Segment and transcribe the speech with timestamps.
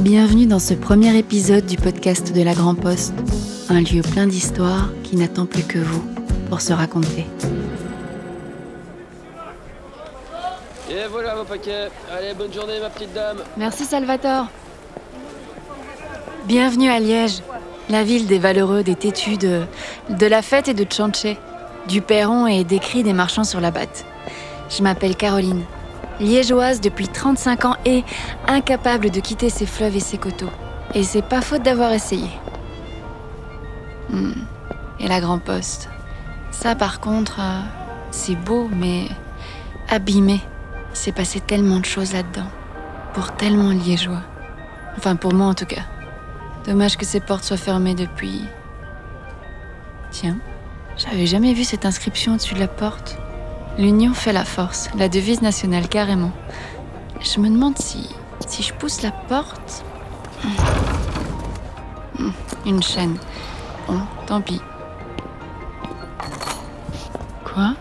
[0.00, 3.14] Bienvenue dans ce premier épisode du podcast de la Grand Poste,
[3.68, 6.04] un lieu plein d'histoires qui n'attend plus que vous
[6.48, 7.26] pour se raconter.
[10.88, 11.88] Et voilà vos paquets.
[12.16, 13.38] Allez, bonne journée ma petite dame.
[13.56, 14.46] Merci Salvatore.
[16.46, 17.42] Bienvenue à Liège,
[17.90, 19.62] la ville des valeureux, des têtus, de,
[20.10, 21.36] de la fête et de Tchanché,
[21.88, 24.04] du perron et des cris des marchands sur la batte.
[24.70, 25.64] Je m'appelle Caroline,
[26.20, 28.04] liégeoise depuis 35 ans et
[28.46, 30.50] incapable de quitter ses fleuves et ses coteaux.
[30.94, 32.30] Et c'est pas faute d'avoir essayé.
[34.10, 34.32] Hmm.
[35.00, 35.88] Et la Grand Poste.
[36.50, 37.60] Ça par contre, euh,
[38.10, 39.08] c'est beau, mais
[39.88, 40.40] abîmé.
[40.92, 42.48] Il s'est passé tellement de choses là-dedans.
[43.14, 44.22] Pour tellement liégeois.
[44.96, 45.82] Enfin, pour moi en tout cas.
[46.66, 48.44] Dommage que ces portes soient fermées depuis.
[50.10, 50.38] Tiens,
[50.96, 53.18] j'avais jamais vu cette inscription au-dessus de la porte.
[53.78, 56.32] L'union fait la force, la devise nationale carrément.
[57.20, 58.08] Je me demande si.
[58.46, 59.84] si je pousse la porte.
[62.18, 62.30] Hmm,
[62.66, 63.16] Une chaîne.
[63.86, 64.60] Bon, tant pis.
[67.44, 67.74] Quoi?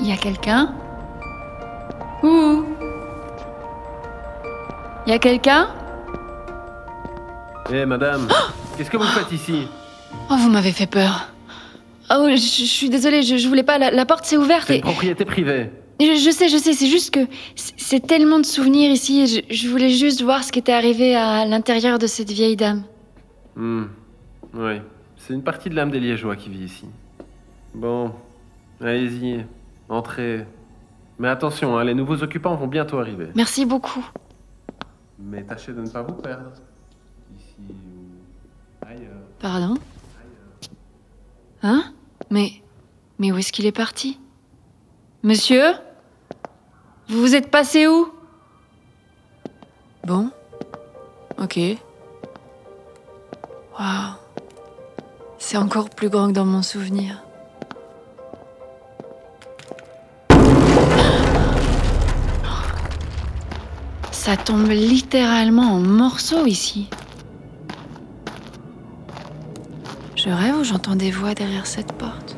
[0.00, 0.74] Il y a quelqu'un?
[2.22, 2.64] Ouh
[5.06, 5.68] Il y a quelqu'un?
[7.72, 8.28] Eh madame,
[8.76, 9.66] qu'est-ce que vous faites ici
[10.30, 11.28] Oh, vous m'avez fait peur.
[12.10, 13.78] Oh, je, je suis désolée, je, je voulais pas.
[13.78, 14.76] La, la porte s'est ouverte C'est et.
[14.78, 15.70] une propriété privée.
[16.00, 17.20] Je, je sais, je sais, c'est juste que
[17.54, 21.14] c'est- tellement de souvenirs ici et je, je voulais juste voir ce qui était arrivé
[21.14, 22.82] à l'intérieur de cette vieille dame.
[23.56, 23.84] Hmm,
[24.54, 24.80] Oui,
[25.16, 26.86] c'est une partie de l'âme des Liégeois qui vit ici.
[27.74, 28.12] Bon,
[28.80, 29.44] allez-y,
[29.88, 30.44] entrez.
[31.18, 33.28] Mais attention, hein, les nouveaux occupants vont bientôt arriver.
[33.36, 34.04] Merci beaucoup.
[35.18, 36.50] Mais tâchez de ne pas vous perdre.
[37.58, 37.74] Ici
[38.82, 39.22] ou ailleurs.
[39.40, 39.74] Pardon
[41.62, 41.92] Hein?
[42.30, 42.62] Mais.
[43.18, 44.18] Mais où est-ce qu'il est parti?
[45.22, 45.72] Monsieur?
[47.08, 48.08] Vous vous êtes passé où?
[50.04, 50.30] Bon.
[51.38, 51.58] Ok.
[53.78, 54.14] Waouh.
[55.38, 57.22] C'est encore plus grand que dans mon souvenir.
[64.10, 66.88] Ça tombe littéralement en morceaux ici.
[70.24, 72.34] Je rêve ou j'entends des voix derrière cette porte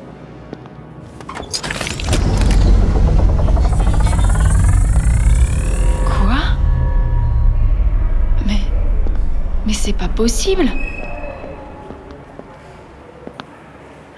[6.05, 6.35] Quoi?
[8.45, 8.59] Mais.
[9.65, 10.65] Mais c'est pas possible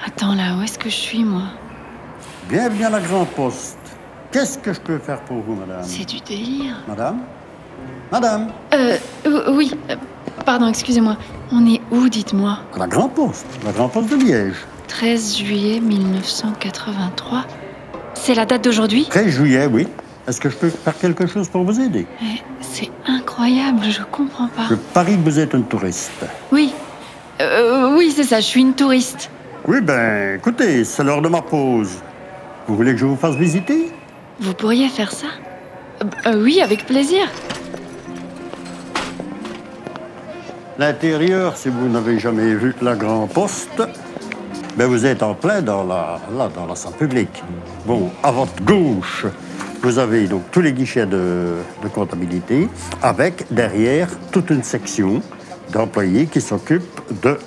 [0.03, 1.43] Attends là, où est-ce que je suis moi?
[2.49, 3.77] Bienvenue à la Grand Poste.
[4.31, 5.83] Qu'est-ce que je peux faire pour vous, madame?
[5.83, 6.77] C'est du délire.
[6.87, 7.19] Madame?
[8.11, 8.47] Madame?
[8.73, 8.97] Euh,
[9.51, 9.95] oui, euh,
[10.43, 11.17] pardon, excusez-moi.
[11.51, 12.59] On est où, dites-moi?
[12.75, 13.45] À la Grand Poste.
[13.65, 14.55] La Grand Poste de Liège.
[14.87, 17.45] 13 juillet 1983.
[18.13, 19.07] C'est la date d'aujourd'hui?
[19.09, 19.87] 13 juillet, oui.
[20.27, 22.05] Est-ce que je peux faire quelque chose pour vous aider?
[22.21, 24.67] Mais c'est incroyable, je comprends pas.
[24.69, 26.25] Je parie que vous êtes un touriste.
[26.51, 26.71] Oui,
[27.41, 29.29] Euh, oui, c'est ça, je suis une touriste.
[29.65, 31.91] Oui, ben, écoutez, c'est l'heure de ma pause.
[32.67, 33.91] Vous voulez que je vous fasse visiter?
[34.41, 35.27] Vous pourriez faire ça
[36.27, 37.21] euh, Oui, avec plaisir.
[40.79, 43.83] L'intérieur, si vous n'avez jamais vu la Grand Poste,
[44.77, 47.43] ben vous êtes en plein dans la, là, dans la salle publique.
[47.85, 49.25] Bon, à votre gauche,
[49.81, 52.69] vous avez donc tous les guichets de, de comptabilité,
[53.01, 55.21] avec derrière toute une section
[55.73, 57.37] d'employés qui s'occupent de,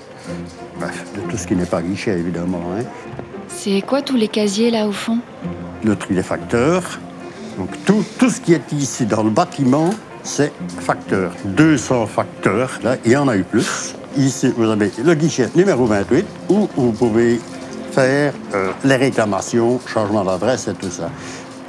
[0.78, 2.60] bref, de tout ce qui n'est pas guichet, évidemment.
[2.78, 2.84] hein.
[3.48, 5.20] C'est quoi tous les casiers là au fond?
[5.82, 7.00] Le tri des facteurs.
[7.56, 9.88] Donc tout, tout ce qui est ici dans le bâtiment,
[10.22, 11.32] c'est facteur.
[11.44, 13.94] 200 facteurs, là, il y en a eu plus.
[14.16, 17.40] Ici, vous avez le guichet numéro 28, où vous pouvez
[17.92, 21.10] faire euh, les réclamations, changement d'adresse et tout ça.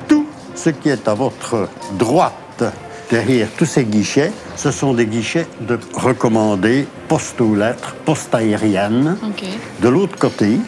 [0.07, 0.25] Tout
[0.55, 2.63] ce qui est à votre droite,
[3.09, 9.17] derrière tous ces guichets, ce sont des guichets de recommandés, poste aux lettres, poste aérienne.
[9.81, 10.59] De l'autre côté,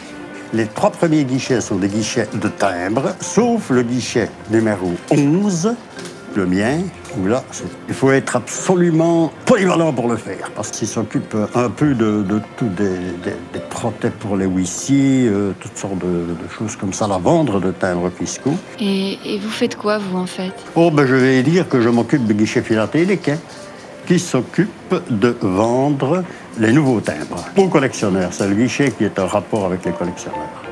[0.52, 5.74] les trois premiers guichets sont des guichets de timbre, sauf le guichet numéro 11,
[6.36, 6.78] le mien,
[7.18, 7.42] où là,
[7.88, 12.40] il faut être absolument polyvalent pour le faire, parce qu'il s'occupe un peu de, de
[12.56, 17.18] tout, des, des, pour les huissiers, euh, toutes sortes de, de choses comme ça, la
[17.18, 18.56] vendre de timbres fiscaux.
[18.80, 20.52] Et, et vous faites quoi, vous, en fait?
[20.74, 23.38] Oh, ben je vais dire que je m'occupe du guichet philatélique, hein,
[24.06, 26.22] qui s'occupe de vendre
[26.58, 28.28] les nouveaux timbres aux collectionneurs.
[28.32, 30.65] C'est le guichet qui est en rapport avec les collectionneurs.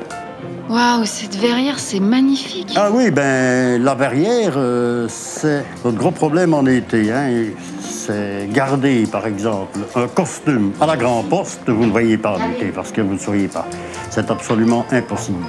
[0.69, 2.73] Waouh, cette verrière, c'est magnifique.
[2.75, 7.11] Ah oui, ben la verrière, euh, c'est notre gros problème en été.
[7.11, 7.45] Hein,
[7.81, 12.51] c'est garder, par exemple, un costume à la Grand Poste, vous ne voyez pas en
[12.51, 13.67] été parce que vous ne sauriez pas.
[14.09, 15.45] C'est absolument impossible.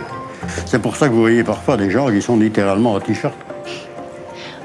[0.67, 3.35] C'est pour ça que vous voyez parfois des gens qui sont littéralement en t-shirt.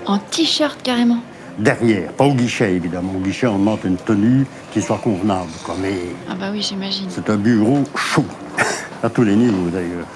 [0.06, 1.20] En t-shirt carrément
[1.60, 3.14] Derrière, pas au guichet évidemment.
[3.16, 5.52] Au guichet, on demande une tenue qui soit convenable.
[5.64, 5.76] Quoi.
[5.82, 5.94] Mais
[6.30, 7.06] Ah bah oui, j'imagine.
[7.10, 8.26] c'est un bureau chaud,
[9.04, 10.08] à tous les niveaux d'ailleurs.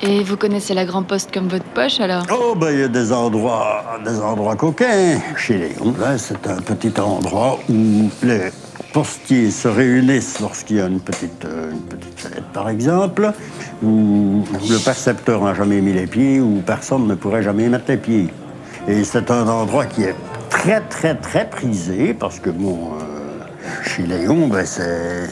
[0.00, 2.24] Et vous connaissez la Grand Poste comme votre poche alors?
[2.30, 5.92] Oh, ben, il y a des endroits, des endroits coquins chez Léon.
[5.98, 8.50] Là, c'est un petit endroit où les
[8.92, 11.72] postiers se réunissent lorsqu'il y a une petite, euh,
[12.16, 13.32] fête, par exemple,
[13.82, 17.96] où le percepteur n'a jamais mis les pieds, où personne ne pourrait jamais mettre les
[17.96, 18.28] pieds.
[18.86, 20.14] Et c'est un endroit qui est
[20.48, 25.28] très, très, très prisé, parce que, bon, euh, chez Léon, ben, c'est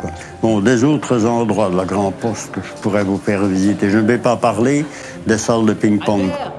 [0.00, 0.10] quoi.
[0.42, 3.98] Bon, des autres endroits de la Grand Poste que je pourrais vous faire visiter, je
[3.98, 4.84] ne vais pas parler
[5.26, 6.22] des salles de ping-pong.
[6.22, 6.52] Albert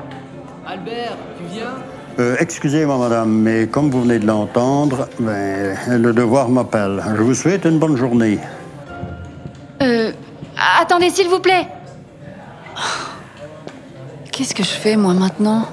[0.66, 1.66] Albert, tu viens?
[2.20, 7.04] Euh, Excusez-moi, madame, mais comme vous venez de l'entendre, ben, le devoir m'appelle.
[7.18, 8.40] Je vous souhaite une bonne journée.
[9.82, 10.12] Euh.
[10.80, 11.68] Attendez, s'il vous plaît
[14.32, 15.68] Qu'est-ce que je fais, moi, maintenant?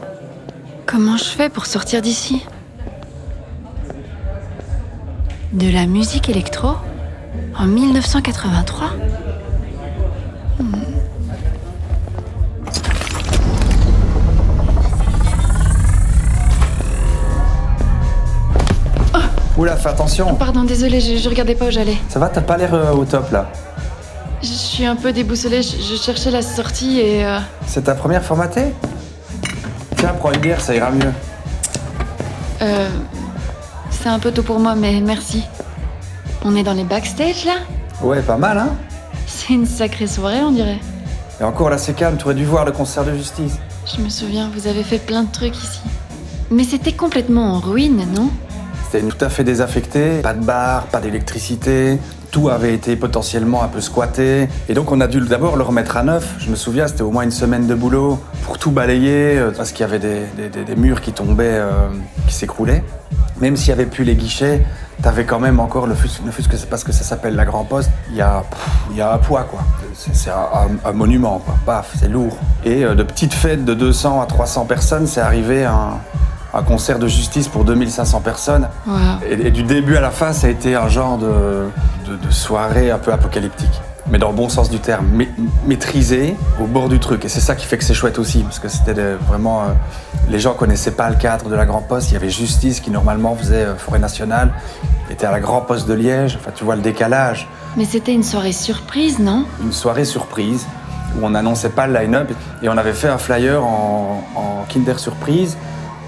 [0.86, 2.44] Comment je fais pour sortir d'ici?
[5.52, 6.74] De la musique électro?
[7.58, 8.90] En 1983
[10.58, 10.74] Hmm.
[19.56, 20.34] Oula, fais attention.
[20.36, 21.96] Pardon, désolé, je, je regardais pas où j'allais.
[22.08, 23.50] Ça va, t'as pas l'air euh, au top là.
[24.42, 27.24] Je suis un peu déboussolée, je, je cherchais la sortie et...
[27.26, 28.72] euh, C'est ta première formatée?
[29.96, 31.12] Tiens, prends une bière, ça ira mieux.
[32.62, 32.88] Euh,
[33.90, 35.44] c'est un peu tôt pour moi, mais merci.
[36.44, 37.56] On est dans les backstage là
[38.02, 38.70] Ouais, pas mal, hein
[39.26, 40.78] C'est une sacrée soirée, on dirait.
[41.40, 43.58] Et encore là, c'est calme, t'aurais dû voir le concert de justice.
[43.96, 45.80] Je me souviens, vous avez fait plein de trucs ici.
[46.50, 48.30] Mais c'était complètement en ruine, non
[48.90, 51.98] C'était tout à fait désaffecté, pas de bar, pas d'électricité.
[52.30, 54.48] Tout avait été potentiellement un peu squatté.
[54.68, 56.36] Et donc on a dû d'abord le remettre à neuf.
[56.38, 59.72] Je me souviens, c'était au moins une semaine de boulot pour tout balayer, euh, parce
[59.72, 61.88] qu'il y avait des, des- des- des murs qui tombaient, euh,
[62.28, 62.84] qui s'écroulaient.
[63.40, 64.64] Même s'il n'y avait plus les guichets,
[65.02, 65.94] t'avais quand même encore, le
[66.24, 69.00] ne fût-ce que parce que ça s'appelle la Grand Poste, il y a, pff, y
[69.00, 69.60] a un poids, quoi.
[69.94, 71.54] C'est un, un- un monument, quoi.
[71.66, 72.36] Paf, c'est lourd.
[72.64, 75.98] Et euh, de petites fêtes de 200 à 300 personnes, c'est arrivé un,
[76.54, 78.68] un concert de justice pour 2500 personnes.
[79.28, 81.68] Et, et du début à la fin, ça a été un genre de,
[82.06, 83.80] de- de soirée un peu apocalyptique.
[84.10, 85.24] Mais dans le bon sens du terme, ma-
[85.66, 87.24] maîtrisé au bord du truc.
[87.24, 88.94] Et c'est ça qui fait que c'est chouette aussi, parce que c'était
[89.28, 89.62] vraiment.
[89.62, 89.64] euh,
[90.28, 92.10] les gens connaissaient pas le cadre de la Grand Poste.
[92.10, 94.52] Il y avait Justice qui normalement faisait euh, Forêt Nationale,
[95.10, 96.36] était à la Grand Poste de Liège.
[96.40, 97.48] Enfin, tu vois le décalage.
[97.76, 99.44] Mais c'était une soirée surprise, non?
[99.62, 100.66] Une soirée surprise
[101.16, 102.30] où on n'annonçait pas le line-up
[102.62, 105.56] et on avait fait un flyer en, en Kinder Surprise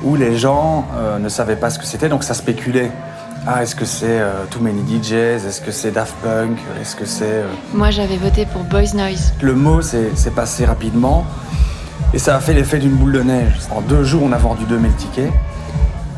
[0.05, 2.91] où les gens euh, ne savaient pas ce que c'était, donc ça spéculait.
[3.47, 6.59] Ah, est-ce que c'est euh, Too Many DJs Est-ce que c'est Daft Punk?
[6.81, 7.25] Est-ce que c'est...
[7.25, 9.33] euh, Moi, j'avais voté pour Boys Noise.
[9.43, 11.27] Le mot s'est passé rapidement
[12.15, 13.55] et ça a fait l'effet d'une boule de neige.
[13.71, 15.33] En deux jours, on a vendu 2000 tickets.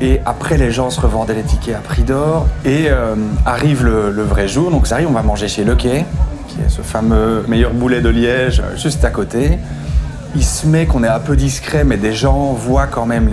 [0.03, 2.47] Et après, les gens se revendaient les tickets à prix d'or.
[2.67, 3.15] Et euh,
[3.47, 4.71] arrive le, le vrai jour.
[4.71, 6.05] Donc, ça arrive, on va manger chez Le Quai,
[6.49, 9.59] qui est ce fameux meilleur boulet de Liège, juste à côté.
[10.37, 13.29] Il se met qu'on est un peu discret, mais des gens voient quand même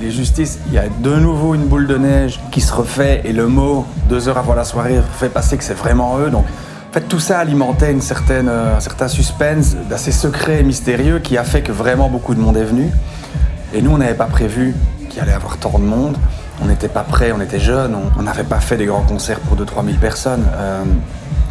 [0.00, 0.60] les, justices.
[0.68, 3.20] Il y a de nouveau une boule de neige qui se refait.
[3.24, 6.30] Et le mot, deux heures avant la soirée, fait passer que c'est vraiment eux.
[6.30, 10.62] Donc, en fait, tout ça alimentait une certaine, euh, un certain suspense d'assez secret et
[10.62, 12.90] mystérieux qui a fait que vraiment beaucoup de monde est venu.
[13.74, 14.74] Et nous, on n'avait pas prévu
[15.10, 16.16] qu'il allait y avoir tant de monde.
[16.62, 19.40] On n'était pas prêts, on était jeunes, on- on n'avait pas fait des grands concerts
[19.40, 20.44] pour 2-3 000 personnes.
[20.54, 20.84] Euh,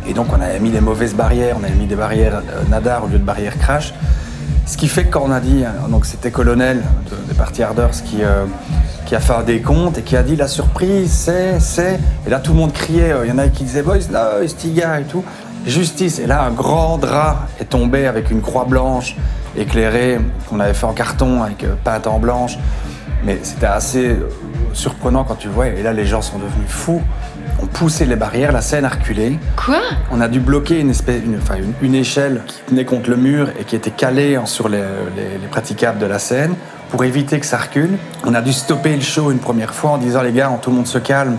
[0.08, 3.04] et donc, on avait mis les mauvaises barrières, on avait mis des barrières euh, nadar
[3.04, 3.94] au lieu de barrières crash.
[4.65, 6.77] Ce qui fait que quand a dit, euh, donc c'était Colonel
[7.10, 8.45] de- des Party Harders qui, euh,
[9.05, 12.00] qui a fait un décompte et qui a dit la surprise, c'est, c'est.
[12.25, 14.31] Et là, tout le monde criait, euh, il y en a qui disaient Boys, là,
[14.48, 15.24] Stiga et tout.
[15.67, 16.19] Justice.
[16.19, 19.15] Et là, un grand drap est tombé avec une croix blanche
[19.57, 20.19] éclairée
[20.50, 21.75] qu'on avait fait en carton avec euh,
[22.10, 22.57] en blanche.
[23.24, 24.29] Mais c'était assez euh,
[24.74, 25.67] surprenant quand tu vois.
[25.67, 27.01] Et là, les gens sont devenus fous.
[27.62, 29.40] On poussait les barrières, la scène a reculé.
[29.56, 29.80] Quoi?
[30.12, 33.16] On a dû bloquer une, espèce, une, enfin, une, une échelle qui tenait contre le
[33.18, 34.80] mur et qui était calée sur les,
[35.16, 36.56] les- les praticables de la scène
[36.90, 37.98] pour éviter que ça recule.
[38.26, 40.76] On a dû stopper le show une première fois en disant les gars, tout le
[40.76, 41.38] monde se calme.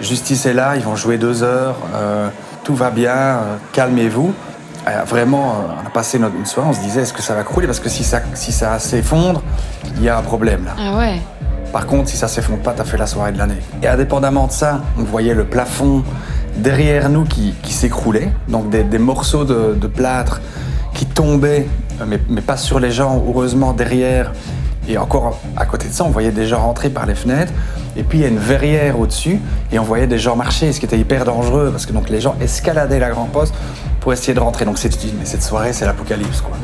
[0.00, 2.28] Justice est là, ils vont jouer deux heures, euh,
[2.64, 4.34] tout va bien, euh, calmez-vous.
[4.86, 7.42] Euh, vraiment, on a passé notre, une soirée, on se disait est-ce que ça va
[7.42, 7.66] crouler?
[7.66, 9.42] Parce que si ça, si ça s'effondre,
[9.96, 10.72] il y a un problème là.
[10.78, 11.20] Ah ouais.
[11.74, 13.58] Par contre, si ça s'effondre pas, t'as fait la soirée de l'année.
[13.82, 16.04] Et indépendamment de ça, on voyait le plafond
[16.56, 20.40] derrière nous qui, s'écroulait, donc des, morceaux de, plâtre
[20.94, 21.66] qui tombaient,
[22.00, 24.30] euh, mais, mais pas sur les gens, heureusement derrière.
[24.88, 27.52] Et encore à côté de ça, on voyait des gens rentrer par les fenêtres.
[27.96, 29.40] Et puis il y a une verrière au-dessus,
[29.72, 32.20] et on voyait des gens marcher, ce qui était hyper dangereux, parce que donc les
[32.20, 33.54] gens escaladaient la Grand Poste
[33.98, 34.64] pour essayer de rentrer.
[34.64, 36.56] Donc c'est- mais cette soirée, c'est l'apocalypse, quoi.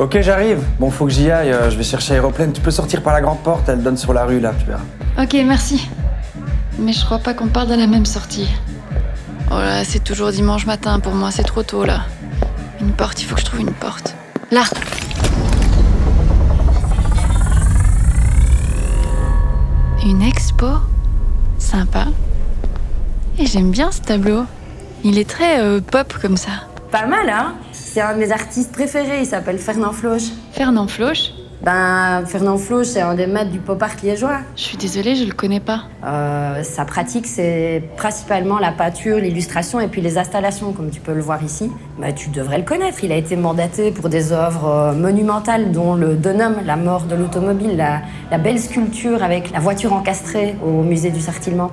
[0.00, 0.60] Ok, j'arrive.
[0.80, 1.52] Bon, faut que j'y aille.
[1.52, 2.52] euh, je vais chercher Aéroplane.
[2.52, 4.82] Tu peux sortir par la grande porte, elle donne sur la rue là, tu verras.
[5.22, 5.88] Ok, merci.
[6.78, 8.48] Mais je crois pas qu'on part de la même sortie.
[9.50, 12.00] Oh là, c'est toujours dimanche matin pour moi, c'est trop tôt là.
[12.80, 14.14] Une porte, il faut que je trouve une porte.
[14.50, 14.62] Là
[20.04, 20.66] Une expo
[21.58, 22.06] Sympa.
[23.38, 24.44] Et j'aime bien ce tableau.
[25.02, 26.50] Il est très euh, pop comme ça.
[26.90, 27.54] Pas mal, hein?
[27.94, 30.20] C'est un de mes artistes préférés, il s'appelle Fernand Floch.
[30.50, 31.30] Fernand Floch
[31.62, 34.38] Ben, Fernand Floch, c'est un des maîtres du pop art liégeois.
[34.56, 35.84] Je suis désolée, je le connais pas.
[36.04, 41.14] Euh, sa pratique, c'est principalement la peinture, l'illustration et puis les installations, comme tu peux
[41.14, 41.70] le voir ici.
[42.00, 43.04] Bah, tu devrais le connaître.
[43.04, 47.14] Il a été mandaté pour des œuvres euh, monumentales, dont le Donum, la mort de
[47.14, 51.70] l'automobile, la, la belle sculpture avec la voiture encastrée au musée du Sartillement.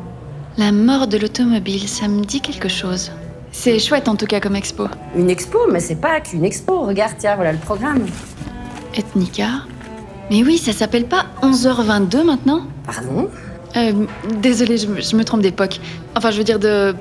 [0.59, 3.11] La mort de l'automobile, ça me dit quelque chose.
[3.51, 4.87] C'est chouette en tout cas comme expo.
[5.15, 6.81] Une expo, mais c'est pas qu'une expo.
[6.81, 8.05] Regarde, tiens, voilà le programme.
[8.95, 9.47] Ethnica
[10.29, 13.29] Mais oui, ça s'appelle pas 11h22 maintenant Pardon
[13.77, 14.05] euh,
[14.41, 15.79] Désolée, je, me- je me trompe d'époque.
[16.15, 16.95] Enfin, je veux dire de...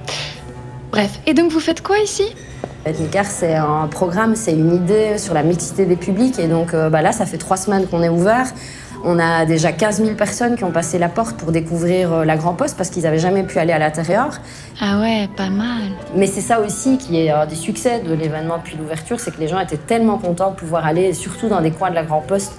[0.92, 2.24] Bref, et donc vous faites quoi ici
[2.84, 6.38] Ethnicar, c'est un programme, c'est une idée sur la mixité des publics.
[6.38, 8.46] Et donc euh, bah là, ça fait trois semaines qu'on est ouvert.
[9.02, 12.36] On a déjà 15 000 personnes qui ont passé la porte pour découvrir euh, la
[12.36, 14.40] Grand Poste parce qu'ils n'avaient jamais pu aller à l'intérieur.
[14.80, 15.82] Ah ouais, pas mal.
[16.14, 19.40] Mais c'est ça aussi qui est un des succès de l'événement depuis l'ouverture, c'est que
[19.40, 22.20] les gens étaient tellement contents de pouvoir aller, surtout dans des coins de la Grand
[22.20, 22.52] Poste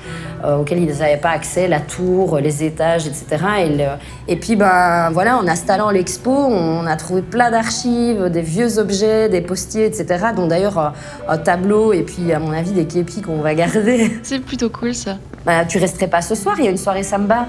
[0.43, 3.25] euh, auxquels ils n'avaient pas accès, la tour, les étages, etc.
[3.65, 3.83] Et, le-
[4.27, 9.29] et puis, ben voilà, en installant l'expo, on a trouvé plein d'archives, des vieux objets,
[9.29, 10.25] des postiers, etc.
[10.35, 10.89] Dont d'ailleurs euh,
[11.29, 14.11] un tableau et puis, à mon avis, des képis qu'on va garder.
[14.23, 15.17] C'est plutôt cool ça.
[15.45, 17.45] Ben, tu resterais pas ce soir, il y a une soirée samba.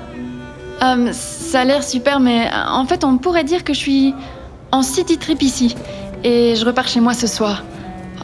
[0.82, 4.12] Euh, ça a l'air super, mais euh, en fait, on pourrait dire que je suis
[4.72, 5.76] en city trip ici.
[6.24, 7.62] Et je repars chez moi ce soir.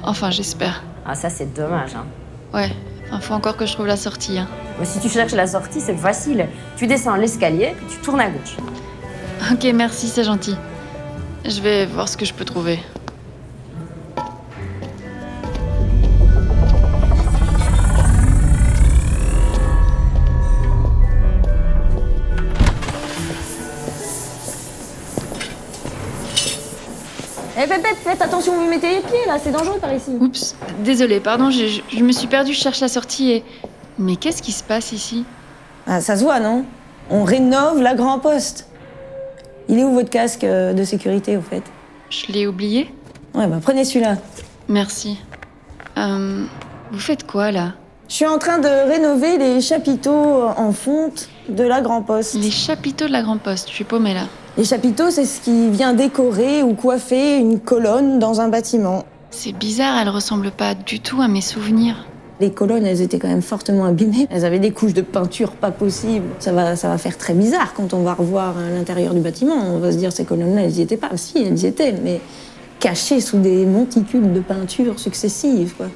[0.03, 0.83] Enfin, j'espère.
[1.07, 1.95] Ah, ça, c'est dommage.
[1.95, 2.07] Hein.
[2.53, 2.71] Ouais,
[3.07, 4.37] enfin, faut encore que je trouve la sortie.
[4.39, 4.49] hein.
[4.81, 6.49] Mais si tu cherches la sortie, c'est facile.
[6.77, 8.57] Tu descends l'escalier, puis tu tournes à gauche.
[9.53, 10.57] Ok, merci, c'est gentil.
[11.45, 12.81] Je vais voir ce que je peux trouver.
[27.61, 30.13] Eh Pépette, faites attention vous mettez les pieds là, c'est dangereux par ici.
[30.21, 33.45] Oups, désolée, pardon, je, je- je me suis perdue, je cherche la sortie et...
[33.99, 35.25] Mais qu'est-ce qui se passe ici?
[35.87, 36.65] Ah, ça se voit, non?
[37.11, 38.69] On rénove la Grand Poste.
[39.69, 41.65] Il est où votre casque euh, de sécurité au fait?
[42.11, 42.95] Je l'ai oublié
[43.35, 44.17] Ouais, bah prenez celui-là.
[44.69, 45.19] Merci.
[45.97, 46.45] Euh,
[46.93, 47.73] vous faites quoi là?
[48.09, 52.35] Je suis en train de rénover les chapiteaux en fonte de la Grand Poste.
[52.35, 54.27] Les chapiteaux de la Grand Poste, je suis paumée là.
[54.59, 59.05] Les chapiteaux, c'est ce qui vient décorer ou coiffer une colonne dans un bâtiment.
[59.31, 62.09] C'est bizarre, elle ressemble pas du tout à mes souvenirs.
[62.41, 64.27] Les colonnes, elles étaient quand même fortement abîmées.
[64.33, 66.27] Elles avaient des couches de peinture pas possibles.
[66.41, 69.55] Ça va, ça va faire très bizarre quand on va revoir l'intérieur du bâtiment.
[69.55, 71.17] On va se dire, ces colonnes-là, elles y étaient pas.
[71.17, 72.21] Si, elles y étaient, mais
[72.81, 75.87] cachées sous des monticules de peinture successives, quoi.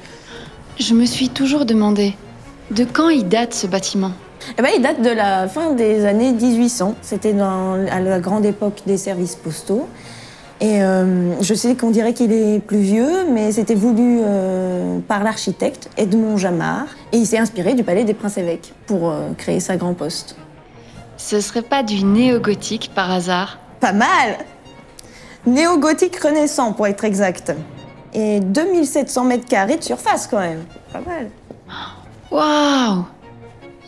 [0.78, 2.14] Je me suis toujours demandé,
[2.71, 4.12] de quand il date ce bâtiment?
[4.59, 6.95] Eh ben, il date de la fin des années 1800.
[7.03, 9.89] C'était dans, à la grande époque des services postaux.
[10.63, 15.25] Et euh, je sais qu'on dirait qu'il est plus vieux, mais c'était voulu euh, par
[15.25, 16.87] l'architecte Edmond Jamard.
[17.11, 20.37] Et il s'est inspiré du palais des princes-évêques pour euh, créer sa grand poste.
[21.17, 23.59] Ce serait pas du néo-gothique par hasard?
[23.81, 24.39] Pas mal
[25.47, 27.53] Néo-gothique renaissant, pour être exact.
[28.15, 30.63] Et 2700 mètres carrés de surface, quand même.
[30.93, 31.29] Pas mal.
[32.31, 33.05] Waouh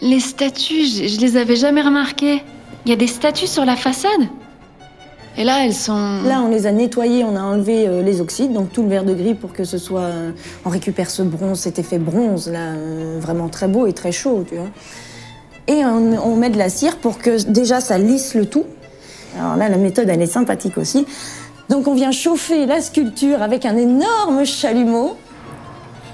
[0.03, 2.43] Les statues, je, je les avais jamais remarquées.
[2.85, 4.11] Il y a des statues sur la façade
[5.39, 6.23] Et là, elles sont...
[6.25, 9.05] Là, on les a nettoyés, on a enlevé euh, les oxydes, donc tout le vert
[9.05, 10.03] de gris pour que ce soit.
[10.03, 10.31] euh,
[10.65, 14.45] on récupère ce bronze, cet effet bronze, là, euh, vraiment très beau et très chaud,
[14.47, 14.69] tu vois.
[15.67, 18.65] Et on, on met de la cire pour que déjà ça lisse le tout.
[19.41, 21.07] Alors là, la méthode, elle est sympathique aussi.
[21.71, 25.17] Donc on vient chauffer la sculpture avec un énorme chalumeau.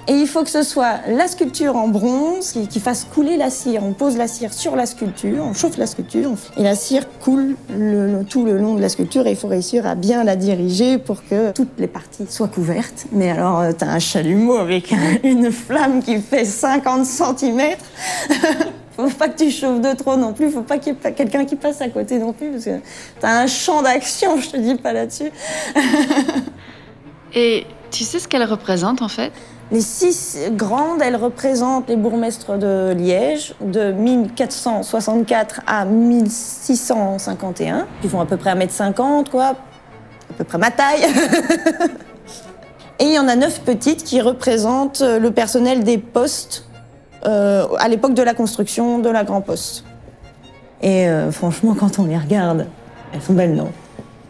[0.08, 3.82] Et il faut que ce soit la sculpture en bronze qui, fasse couler la cire.
[3.84, 7.54] On pose la cire sur la sculpture, on chauffe la sculpture, et la cire coule
[7.70, 9.26] le- le- tout le long de la sculpture.
[9.26, 13.06] Et il faut réussir à bien la diriger pour que toutes les parties soient couvertes.
[13.12, 17.60] Mais alors, euh, t'as un chalumeau avec un- une flamme qui fait 50 cm.
[18.96, 21.46] Faut pas que tu chauffes de trop non plus, faut pas qu'il y ait quelqu'un
[21.46, 22.80] qui passe à côté non plus, parce que
[23.18, 25.30] t'as un champ d'action, je te dis pas là-dessus.
[27.34, 29.32] Et tu sais ce qu'elles représentent en fait?
[29.72, 37.86] Les six grandes, elles représentent les bourgmestres de Liège de 1464 à 1651.
[38.02, 39.44] Ils font à peu près 1m50, quoi.
[39.44, 39.54] À
[40.36, 41.02] peu près ma taille.
[42.98, 46.66] Et il y en a neuf petites qui représentent le personnel des postes
[47.26, 49.84] euh, à l'époque de la construction de la Grand Poste.
[50.82, 52.66] Et euh, franchement, quand on les regarde,
[53.12, 53.70] elles sont belles, non?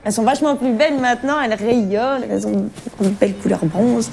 [0.04, 2.68] Elles sont vachement plus belles maintenant, elles rayonnent, elles ont
[3.00, 4.10] une belle couleur bronze.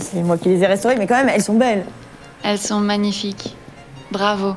[0.00, 1.84] C'est moi qui les ai restaurées, mais quand même, elles sont belles.
[2.42, 3.54] Elles sont magnifiques.
[4.10, 4.54] Bravo.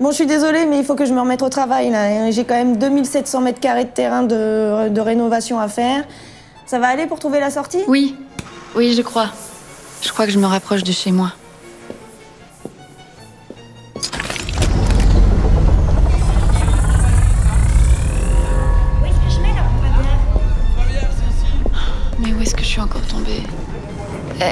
[0.00, 1.90] Bon, je suis désolée, mais il faut que je me remette au travail.
[1.90, 2.30] là.
[2.30, 6.04] J'ai quand même 2700 mètres carrés de terrain de, de rénovation à faire.
[6.66, 7.82] Ça va aller pour trouver la sortie?
[7.88, 8.14] Oui,
[8.74, 9.28] oui, je crois.
[10.02, 11.32] Je crois que je me rapproche de chez moi.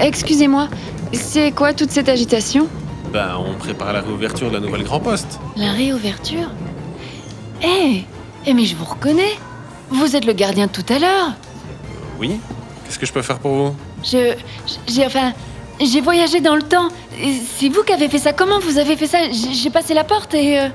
[0.04, 0.68] Excusez-moi,
[1.14, 2.68] c'est quoi toute cette agitation
[3.11, 5.40] Ben, on prépare la réouverture de la nouvelle Grand Poste.
[5.56, 6.50] La réouverture
[7.62, 8.02] Eh
[8.46, 9.38] Eh mais je vous reconnais
[9.88, 11.32] Vous êtes le gardien de tout à l'heure
[12.20, 12.32] Oui
[12.84, 13.75] Qu'est-ce que je peux faire pour vous?
[14.04, 14.34] Je.
[14.87, 15.06] J'ai.
[15.06, 15.32] Enfin.
[15.80, 16.88] J'ai voyagé dans le temps.
[17.58, 18.34] C'est vous qui avez fait ça.
[18.34, 19.18] Comment vous avez fait ça?
[19.32, 20.61] J'ai j'ai passé la porte et.
[20.61, 20.68] euh,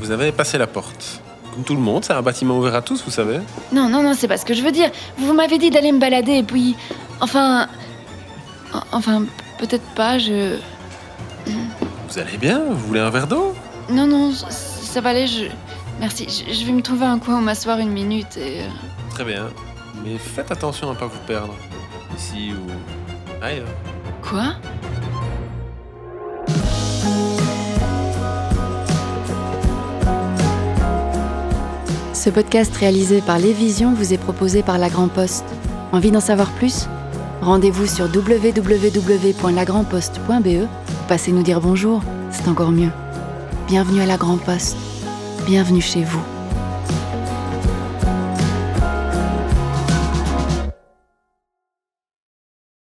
[0.00, 1.20] Vous avez passé la porte.
[1.54, 3.38] Comme tout le monde, c'est un bâtiment ouvert à tous, vous savez.
[3.72, 4.90] Non, non, non, c'est pas ce que je veux dire.
[5.16, 6.74] Vous m'avez dit d'aller me balader et puis.
[7.20, 7.68] Enfin.
[8.74, 9.24] En- Enfin,
[9.58, 10.56] peut-être pas, je.
[12.08, 12.60] Vous allez bien?
[12.70, 13.54] Vous voulez un verre d'eau?
[13.90, 15.44] Non, non, ça, ça va aller, je.
[16.00, 18.62] Merci, je, je vais me trouver un coin où m'asseoir une minute et.
[18.62, 18.68] euh,
[19.10, 19.48] Très bien.
[20.04, 21.54] Mais faites attention à pas vous perdre.
[22.16, 23.68] Ici ou ailleurs.
[24.22, 24.54] Quoi?
[32.12, 35.44] Ce podcast réalisé par Les Visions vous est proposé par La Grand Poste.
[35.92, 36.86] Envie d'en savoir plus?
[37.44, 40.66] Rendez-vous sur www.lagrandposte.be.
[41.08, 42.88] Passez nous dire bonjour, c'est encore mieux.
[43.68, 44.78] Bienvenue à La Grand Poste.
[45.44, 46.33] Bienvenue chez vous.